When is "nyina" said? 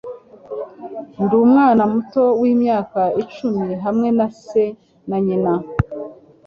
5.25-5.53